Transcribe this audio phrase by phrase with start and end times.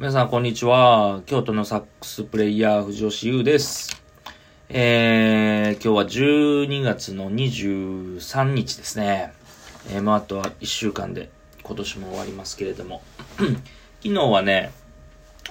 [0.00, 1.22] 皆さん、こんにちは。
[1.26, 4.00] 京都のサックスプレイヤー、藤吉優です。
[4.68, 6.04] えー、今日は
[6.66, 9.32] 12月の23日ですね。
[9.90, 11.30] えー、まあ、あとは1週間で
[11.64, 13.02] 今年も終わりますけれども。
[14.00, 14.70] 昨日はね、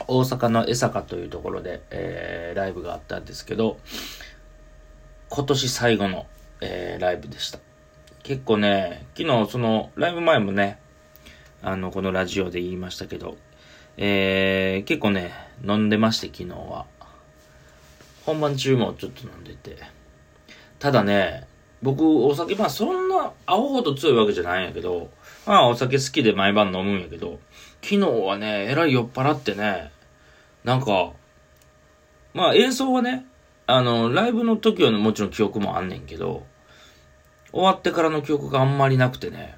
[0.08, 3.78] 大阪の江坂というところで、えー、ライブがあったんですけど、
[5.28, 6.26] 今年最後の、
[6.62, 7.60] えー、ライブでした。
[8.24, 10.80] 結構ね、昨日その、ライブ前もね、
[11.62, 13.36] あの、このラジオで言いましたけど、
[13.98, 15.34] えー、結構ね、
[15.66, 16.86] 飲んでまして、昨日は。
[18.26, 19.78] 本番中もちょっと飲んでて。
[20.78, 21.48] ただね、
[21.82, 25.10] 僕、お酒、まあそんな、アホほど強いわけじゃないんやけど、
[25.48, 27.40] まあお酒好きで毎晩飲むんやけど、
[27.82, 29.92] 昨日はね、えらい酔っ払ってね、
[30.64, 31.14] なんか、
[32.36, 33.26] まあ演奏はね、
[33.66, 36.46] あの、ライブの時はもちろん記憶もあんねんけど、
[37.52, 39.58] 終わってからの記憶があんまりなくてね、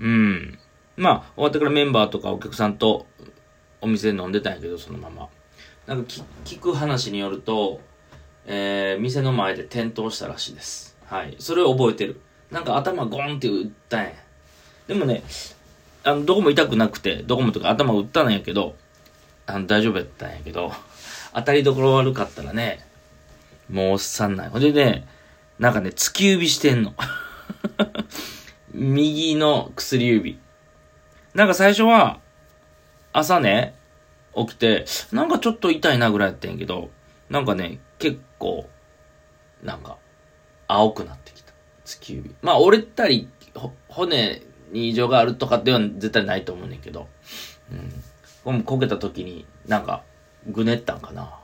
[0.00, 0.58] うん。
[0.96, 3.06] まあ、終わってからメンバーとかお客さんと
[3.82, 5.28] お店で飲んでたんやけど、そのまま。
[5.86, 7.80] なんか聞聞く話によると、
[8.46, 10.96] えー、店の前で転倒したらしいです。
[11.04, 11.36] はい。
[11.38, 12.20] それを覚えてる。
[12.50, 14.12] なんか頭ゴンって打ったんや。
[14.86, 15.22] でもね、
[16.04, 18.76] あの、どこも痛くなくて、どこもとか頭打ったんやけど、
[19.46, 20.72] あの、大丈夫やったんやけど、
[21.34, 22.84] 当たりどころ悪かったらね、
[23.70, 24.48] もうおっさんない。
[24.48, 25.08] ほんでね、
[25.58, 26.94] なんかね、突き指してんの。
[28.72, 30.38] 右の薬指。
[31.34, 32.20] なんか最初は、
[33.12, 33.74] 朝ね、
[34.34, 36.90] 起きて、なんかちょっと痛いなぐらいやったんやけど、
[37.28, 38.68] なんかね、結構、
[39.62, 39.98] なんか、
[40.66, 41.52] 青くなってきた。
[41.84, 42.34] 突き指。
[42.42, 47.08] まあ、折れたり、ほ骨に異常があるとかでは絶対ないと思うねんけど、
[48.44, 48.62] うん。
[48.62, 50.02] こけた時になんか、
[50.46, 51.38] ぐねったんかな。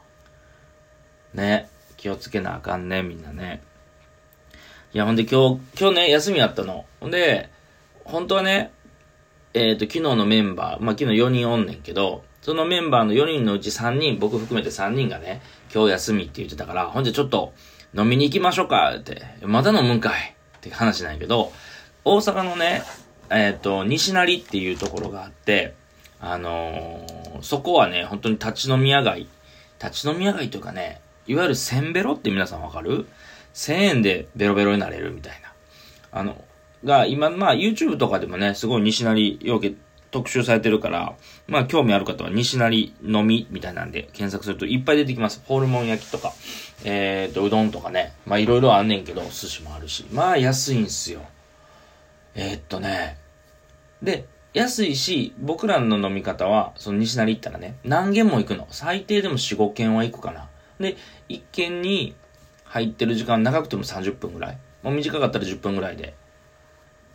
[1.35, 1.69] ね。
[1.97, 3.63] 気をつけなあかんね、みんなね。
[4.95, 6.87] いや、ほんで今日、今日ね、休みあったの。
[7.01, 7.51] ほんで、
[8.05, 8.73] 本当はね、
[9.55, 15.43] えっ、と、昨日のメンバー、まあ、昨日4人おんねんけど、そのメンバーの4人のうち3人、僕含めて3人がね、
[15.75, 17.53] 今日休みって言ってたから、ほんでちょっと
[17.97, 19.23] 飲みに行きましょうか、って。
[19.43, 21.53] まだ飲むんかいって話なんやけど、
[22.05, 22.83] 大阪のね、
[23.31, 25.75] えっ、と、西成っていうところがあって、
[26.21, 29.29] あのーそこはね、本当に立ち飲み屋街。
[29.83, 33.07] 立ち飲み屋街というかね、いわゆるせんべろって皆さんわかる
[33.55, 35.53] ?1000 円でベロベロになれるみたいな。
[36.11, 36.45] あの、
[36.85, 39.77] が、今、まあ、YouTube とかでもね、すごい西成要件
[40.11, 41.15] 特集されてるから、
[41.47, 45.43] まあ、興味ある方は西成飲みみたいなんで検索するといっぱい出てきます。
[45.47, 46.33] ホルモン焼きとか、
[46.85, 48.15] えーと、うどんとかね。
[48.27, 50.07] まあ、いろいろあんねんけど、寿司もあるし。
[50.13, 51.21] まあ、安いんすよ。
[52.35, 53.19] えーっとね。
[54.03, 58.67] で、安いし、僕らの飲み方は、その西成行ったらね、何軒も行くの。
[58.71, 60.49] 最低でも4、5軒は行くかな。
[60.81, 60.97] で、
[61.29, 62.15] 1軒に
[62.65, 64.59] 入ってる時間長くても30分ぐらい。
[64.83, 66.15] もう短かったら10分ぐらいで、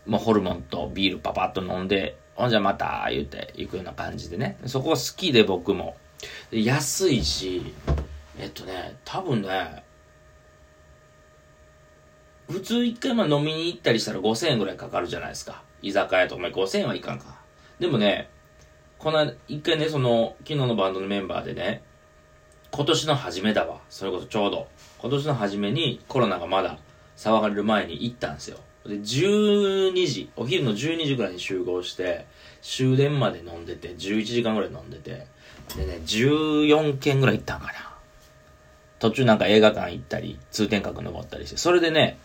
[0.06, 4.58] もうホルモンとビールパパッと飲んで、ほんじゃまた、言うて行くような感じでね。
[4.66, 5.96] そこが好きで僕も。
[6.52, 7.74] 安いし、
[8.38, 9.84] えっとね、多分ね、
[12.50, 15.64] 普通一回まあ飲みに行ったりしたら5000円ぐらいかかるじゃないですか。
[15.82, 17.40] 居酒屋とか、まあ、5000円はいかんか。
[17.80, 18.30] でもね、
[19.00, 21.84] この一回ね、その、昨日のバンドのメンバーでね、
[22.72, 23.82] 今年の初めだわ。
[23.90, 24.68] それこそちょうど。
[25.00, 26.80] 今年の初めにコロナがまだ
[27.18, 28.58] 騒がれる前に行ったんですよ。
[28.86, 32.26] で、12時、お昼の12時ぐらいに集合して、
[32.62, 35.28] 終電まで飲んでて、11時間ぐらい飲んでて、
[35.76, 37.74] でね、14軒ぐらい行ったんかな。
[39.00, 42.18] 途中なんか映画館行ったり、通天閣登ったりして、それでね、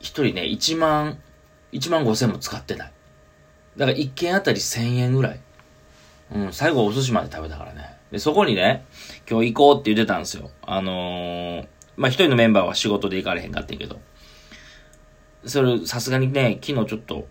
[0.00, 1.18] 一人ね、1万、
[1.72, 2.92] 1万5千も使ってない。
[3.76, 5.40] だから1軒あたり1000円ぐらい。
[6.34, 7.96] うん、最後お寿司まで食べたからね。
[8.10, 8.84] で、そこにね、
[9.30, 10.50] 今日行こうって言ってたんですよ。
[10.62, 14.00] あのー、まあ、一人のメンバーは仕事で行かれへんかってんけど。
[15.44, 17.26] それ、さすがにね、昨日ちょっと、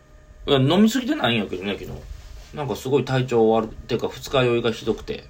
[0.48, 1.92] 飲みすぎてないんやけどね、昨日。
[2.56, 5.26] なんかすごい体調悪く、てか二日酔いがひどくて、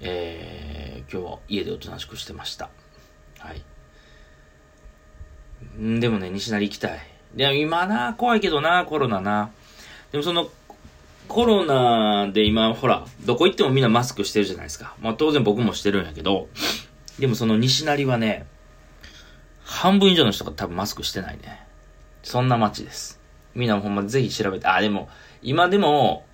[0.00, 2.68] えー、今日は家でおとなしくしてました。
[3.38, 3.62] はい。
[5.80, 6.98] んでもね、西成行きたい。
[7.34, 9.50] で、今な、怖いけどな、コロナな。
[10.12, 10.50] でもその、
[11.28, 14.94] コロナで今、ほら、どこ行ってもみんなマスクしてるじゃないですか。
[15.00, 16.48] まあ当然僕もしてるんやけど、
[17.18, 18.46] でもその西成はね、
[19.64, 21.66] 半分以上の人が多分マスクしてないね。
[22.24, 23.20] そんな街です。
[23.54, 25.08] みんなもほんまぜひ調べて、あ、でも、
[25.42, 26.24] 今でも、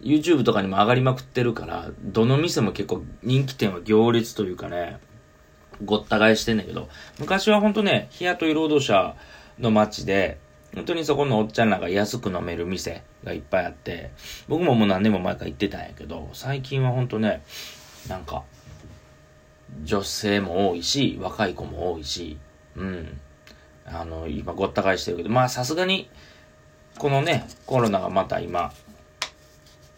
[0.00, 4.98] YouTube とかにも上がりまくってるから、どの店も結構人気店は行列というかね、
[5.84, 6.88] ごった返してんだけど、
[7.18, 9.16] 昔はほんとね、日雇い労働者
[9.58, 10.38] の街で、
[10.74, 14.10] 本当にそこのおっちゃんらが安く飲める店がいっぱいあって、
[14.48, 17.42] 僕ももう何年も前から行ってたんやけど、最近はほんとね、
[18.08, 18.44] なんか、
[19.82, 22.38] 女性も多いし、若い子も多いし、
[22.76, 23.20] うん。
[23.86, 26.08] あの、今ごった返してるけど、まあさすがに、
[26.98, 28.72] このね、コロナがまた今、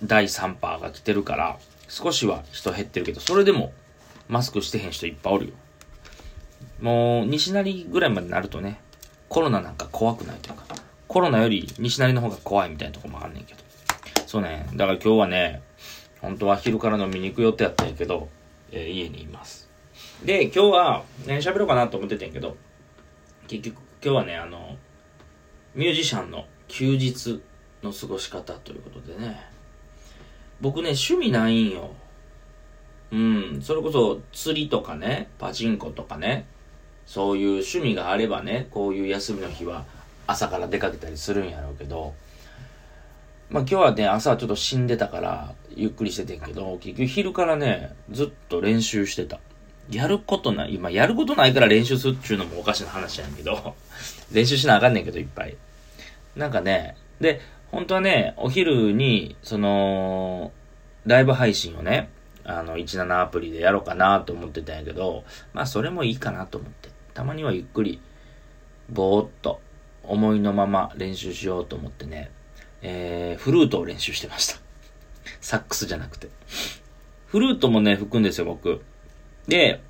[0.02, 1.58] 第3波が来てるから、
[1.88, 3.72] 少しは人減ってるけど、それでも
[4.28, 5.52] マスクしてへん人いっぱいおるよ。
[6.80, 8.80] もう、西成ぐらいまでなるとね、
[9.28, 10.64] コロナなんか怖くないというか、
[11.06, 13.60] コロナより西成の方が怖いみたいなとこもあんねんけど。
[14.26, 15.62] そうね、だから今日はね、
[16.20, 18.28] 本当は昼から飲みに行く予定やったんやけど、
[18.70, 19.68] えー、家にいます。
[20.24, 22.56] で、今日は何喋ろうかなと思ってたんやけど、
[23.48, 24.76] 結局今日はね、あの、
[25.74, 27.42] ミュージシャンの休日
[27.82, 29.40] の過ごし方ということでね、
[30.60, 31.90] 僕ね、趣味ないんよ。
[33.10, 36.46] うん、それこそ釣りとかね、パチンコとかね、
[37.06, 39.86] そういう趣味があればね、こういう休みの日は
[40.26, 42.14] 朝から出かけたりするんやろうけど、
[43.48, 49.40] まあ今日はね、朝はちょっと死んでたから、ゆっくりしててんけど、結局昼からね、ずっと練習してた。
[49.90, 53.74] やることない、今やることないから練習するっていうのもおかしな話やんけど、
[54.32, 55.56] 練習しなあかんねんけど、いっぱい。
[56.36, 57.40] なんかね、で、
[57.70, 60.52] 本当はね、お昼に、その、
[61.06, 62.10] ライブ配信をね、
[62.44, 66.90] あの、17アプリでやろうかなと思ってたんやけど、まあそれもいいかなと思って。
[67.14, 68.00] たまにはゆっくり、
[68.88, 69.60] ぼーっと、
[70.04, 72.30] 思いのまま練習しようと思ってね、
[72.80, 74.58] えー、フルートを練習してました。
[75.40, 76.28] サックスじゃなくて。
[77.26, 78.82] フルートもね、吹くんですよ、僕。
[79.48, 79.80] で、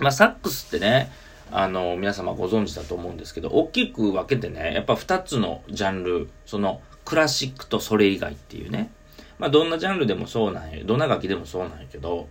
[0.00, 1.10] まあ、サックスってね、
[1.50, 8.90] あの、皆様ご存知だと思うんですけど、大きく分けてね、やっぱ二つのジャンル、その、クラシックとそれ以外っていうね。
[9.38, 12.28] まあ、どんなジャンルでもそうなんや、どんな楽器でもそうなんやけど、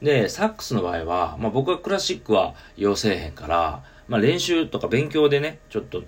[0.00, 6.02] で、サックスの場合は、まあ、僕はクラシックは要せへんから、まあ、練習とか勉強でね、ちょっと、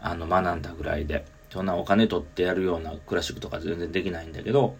[0.00, 4.76] あの、学んだぐらいで、そんなお金取ってやるようなクラシックとか全然できないんだけど、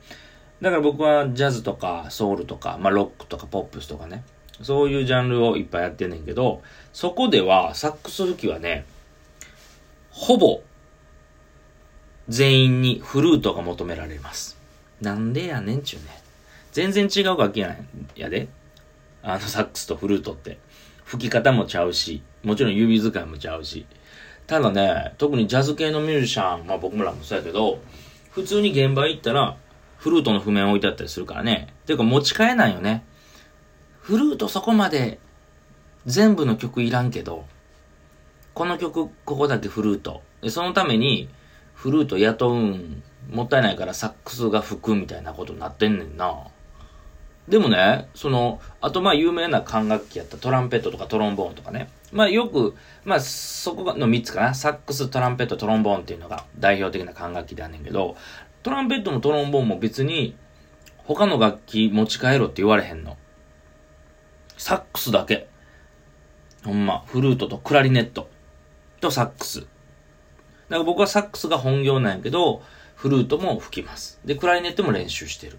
[0.62, 4.24] だから僕はジャズとかソウルとか、まあロックとかポップスとかね、
[4.62, 6.62] そういうジャンルをいっぱいやってんねんけど、
[6.92, 8.84] そこではサックス吹きはね、
[10.10, 10.62] ほぼ
[12.28, 14.56] 全員にフルートが求められます。
[15.00, 16.22] なんでやねんちゅうね。
[16.72, 17.76] 全然違う楽器や
[18.14, 18.48] やで。
[19.22, 20.58] あのサックスとフルートって。
[21.04, 23.86] 吹き方もちゃうし、もちろん指使いもちゃうし。
[24.46, 27.80] ただね、特にジャズ系のミュージシャン、まあ僕らもそうやけど、
[28.30, 29.56] 普通に現場行ったら、
[29.98, 31.68] フルートの譜面置いてあったりするからね。
[31.86, 33.04] ていうか持ち替えないよね。
[34.02, 35.20] フルートそこまで
[36.06, 37.44] 全部の曲いらんけど、
[38.52, 40.22] この曲、ここだけフルート。
[40.42, 41.28] で、そのために、
[41.74, 46.48] フルート雇うんもったいないからサックスが吹くみたいなことになってんねんな。
[47.46, 51.88] でもね、その、あとまあ有名な管楽器やったトランペットとかトロンボーンとかね。
[52.10, 54.54] まあよく、まあそこの3つかな。
[54.54, 58.16] サックス、トランペット、トロンボーンっていうのが代表的な管楽器であんねんけど、
[58.64, 60.34] トランペットもトロンボーンも別に
[60.98, 63.16] 他の楽器持ち帰ろって言われへんの。
[64.62, 65.48] サックスだけ。
[66.64, 68.30] ほんま、フルートとクラリネット
[69.00, 69.62] とサックス。
[69.62, 69.68] だか
[70.70, 72.62] ら僕はサックスが本業なんやけど、
[72.94, 74.20] フルートも吹きます。
[74.24, 75.58] で、クラリネットも練習してる。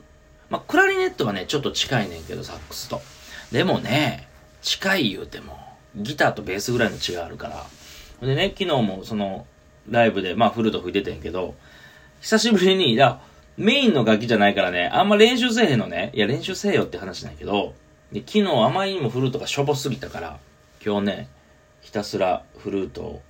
[0.49, 3.01] まあ、クラリネットはね、ちょっと近いねんけど、サックスと。
[3.51, 4.29] でもね、
[4.61, 5.59] 近い言うても、
[5.97, 8.25] ギターとベースぐらいの違いあるから。
[8.25, 9.45] でね、昨日もその、
[9.89, 11.55] ライブで、まあ、フルート吹いててんけど、
[12.21, 12.97] 久しぶりに、
[13.57, 16.11] メインの楽器じゃないからね、あんま練習せえへんのね。
[16.13, 17.73] いや、練習せえよって話なんやけど、
[18.13, 20.39] で、昨日あまりにもフルートがしょぼすぎたから、
[20.85, 21.29] 今日ね、
[21.81, 23.21] ひたすらフルートを、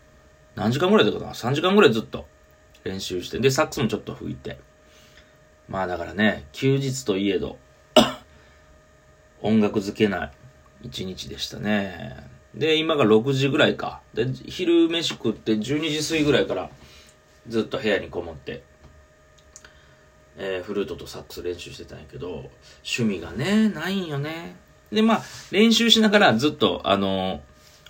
[0.55, 2.25] 何時間ぐらいだったかな ?3 時間ぐらいずっと
[2.83, 4.59] 練習して、で、サックスもちょっと吹いて。
[5.69, 7.57] まあだからね、休日といえど
[9.41, 10.31] 音楽漬けない
[10.83, 12.17] 一日でしたね。
[12.53, 14.01] で、今が6時ぐらいか。
[14.13, 16.69] で、昼飯食って12時過ぎぐらいから
[17.47, 18.63] ずっと部屋にこもって
[20.37, 22.49] えー、フルートとサックス練習してたんやけど、
[22.83, 24.55] 趣味がね、ないんよね。
[24.91, 27.41] で、まあ、練習しながらずっと、あの、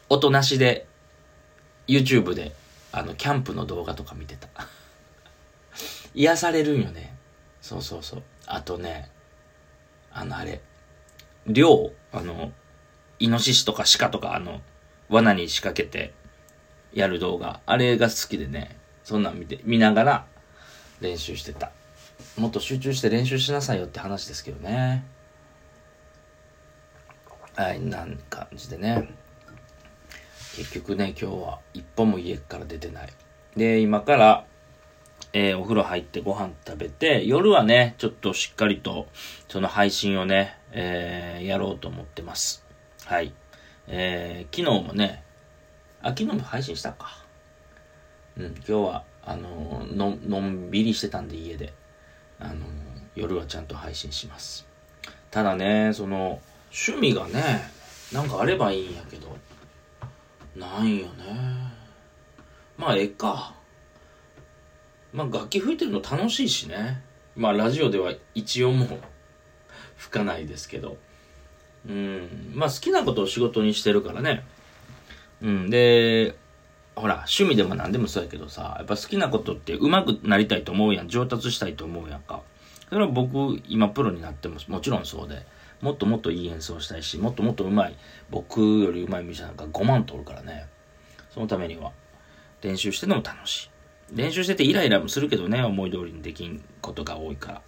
[0.10, 0.88] 音なしで、
[1.88, 2.54] YouTube で、
[2.92, 4.48] あの、キャンプの動画とか見てた。
[6.14, 7.16] 癒されるんよね。
[7.62, 8.24] そうそうそう。
[8.46, 9.10] あとね、
[10.12, 10.62] あの、あれ、
[11.48, 12.52] 漁、あの、
[13.20, 14.62] イノシシとか鹿とか、あの、
[15.10, 16.14] 罠に仕掛けて
[16.94, 20.26] やる動画、あれが好きでね、そんなん見て、見ながら
[21.02, 21.72] 練習してた。
[22.38, 25.04] もっと集中して練習しなさいよって話ですけどね。
[27.56, 29.10] はい、なん感じでね。
[30.56, 33.10] 結局ね、今日は一歩も家から出てない。
[33.56, 34.46] で、今から、
[35.34, 39.08] えー、お風呂入ってご飯食べて、夜はね、ちょっとしっかりと、
[39.48, 42.66] その配信をね、えー、やろうと思ってます。
[43.06, 43.34] はい。
[43.88, 45.24] えー、昨日もね、
[46.02, 47.24] あ、昨日も配信したか。
[48.36, 51.74] うん、今日は、あのの、のんびりしてたんで家で。
[52.40, 52.66] あの、
[53.16, 54.68] 夜はちゃんと配信します。
[55.30, 56.42] ただね、その、
[56.74, 57.70] 趣味がね、
[58.12, 59.38] なんかあればいいんやけど、
[60.56, 61.14] ないよね。
[62.78, 63.54] まあ、ええか。
[65.14, 67.04] まあ、楽器吹いてるの楽しいしね。
[67.36, 69.00] まあラジオでは一応もう
[69.98, 70.98] 吹かないですけど。
[71.88, 72.52] うん。
[72.54, 74.44] まあ好きなことを仕事にしてるからね。
[75.42, 75.70] うん。
[75.70, 76.36] で、
[76.96, 81.08] ほら、趣味でも何でもそうやけどさ、やっぱ好きなことって上手くなりたいと思うやん。
[81.10, 82.42] 上達したいと思うやんか。
[82.90, 85.46] それは僕、今プロになってももちろんそうで、
[85.84, 87.96] もっともっといい演奏したいし、もっともっと上手い、
[88.30, 90.68] 僕より上手いミュージシャンなんか5万通るからね。
[91.30, 91.92] そのためには、
[92.62, 93.70] 練習してるのも楽しい。
[94.16, 97.62] 練習しててイライラもするけどね、思い通りにできんことが多いから。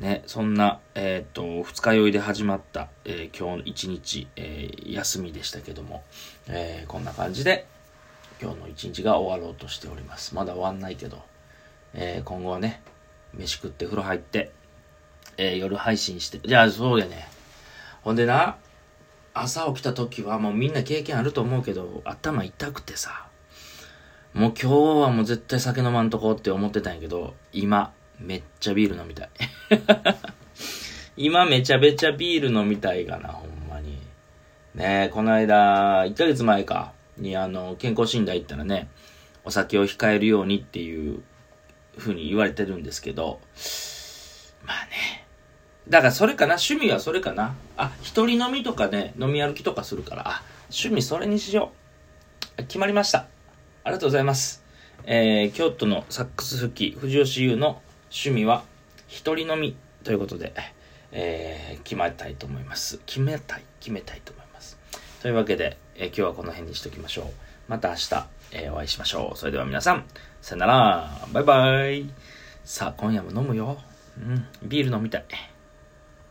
[0.00, 6.02] ね、そんな、えっ、と、二日酔いで始まった、えー、今日一日、えー、休みでしたけども、
[6.48, 7.66] えこんな感じで、
[8.38, 10.34] 今日の一日が終わろうとしております。
[10.34, 11.22] まだ終わんないけど、
[11.94, 12.82] え今後はね、
[13.32, 14.52] 飯食って風呂入って、
[15.36, 17.28] え夜配信して、じゃあそうやね。
[18.02, 18.56] ほんでな、
[19.34, 23.26] 朝起きた時はもうみんな経験あると思うけど、頭痛くてさ、
[24.34, 29.30] もう今日はもう絶対酒飲まんとこって思ってたんやけど、今、めっちゃビール飲みたい。
[31.16, 33.98] 今めちゃめちゃビール飲みたいかな、ほんまに。
[34.74, 38.88] ねえこの間、1ヶ月前か、にあの、健康診断行ったらね、
[39.44, 41.22] お酒を控えるようにっていう
[41.98, 43.40] 風に言われてるんですけど、
[44.64, 45.21] まあね。
[45.88, 51.72] だからそれかな趣味はそれかなあ、一人飲みとかね、飲み歩きとかするから、あ、趣味それにしよ
[52.58, 52.62] う。
[52.64, 53.26] 決まりました。
[53.84, 54.62] ありがとうございます。
[55.04, 58.62] えー、京都のサックス吹き、藤吉優の趣味は
[59.08, 60.54] 一人飲みということで、
[61.10, 63.00] えー、決めたいと思います。
[63.04, 64.78] 決めたい、決めたいと思います。
[65.20, 67.26] というわけで、えー、今日はこの辺にしときましょう。
[67.68, 69.38] また明日、えー、お会いしましょう。
[69.38, 70.04] それでは皆さん、
[70.40, 71.10] さよなら。
[71.32, 72.10] バイバイ。
[72.64, 73.78] さあ、今夜も飲むよ。
[74.18, 75.24] うん、ビール飲みたい。